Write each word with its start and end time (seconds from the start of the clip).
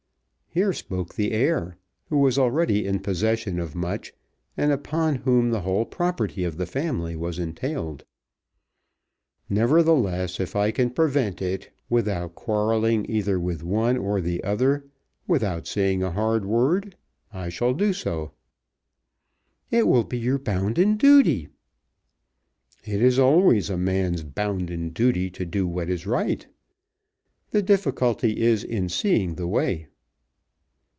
Here 0.53 0.73
spoke 0.73 1.15
the 1.15 1.31
heir, 1.31 1.77
who 2.09 2.17
was 2.17 2.37
already 2.37 2.85
in 2.85 2.99
possession 2.99 3.57
of 3.57 3.73
much, 3.73 4.13
and 4.57 4.73
upon 4.73 5.15
whom 5.15 5.51
the 5.51 5.61
whole 5.61 5.85
property 5.85 6.43
of 6.43 6.57
the 6.57 6.65
family 6.65 7.15
was 7.15 7.39
entailed. 7.39 8.03
"Nevertheless 9.47 10.41
if 10.41 10.53
I 10.53 10.71
can 10.71 10.89
prevent 10.89 11.41
it, 11.41 11.71
without 11.89 12.35
quarrelling 12.35 13.09
either 13.09 13.39
with 13.39 13.63
one 13.63 13.95
or 13.95 14.19
the 14.19 14.43
other, 14.43 14.83
without 15.25 15.67
saying 15.67 16.03
a 16.03 16.11
hard 16.11 16.43
word, 16.45 16.97
I 17.31 17.47
shall 17.47 17.73
do 17.73 17.93
so." 17.93 18.33
"It 19.69 19.87
will 19.87 20.03
be 20.03 20.19
your 20.19 20.37
bounden 20.37 20.97
duty." 20.97 21.47
"It 22.83 23.01
is 23.01 23.17
always 23.17 23.69
a 23.69 23.77
man's 23.77 24.21
bounden 24.23 24.89
duty 24.89 25.29
to 25.29 25.45
do 25.45 25.65
what 25.65 25.89
is 25.89 26.05
right. 26.05 26.45
The 27.51 27.61
difficulty 27.61 28.41
is 28.41 28.65
in 28.65 28.89
seeing 28.89 29.35
the 29.35 29.47
way." 29.47 29.87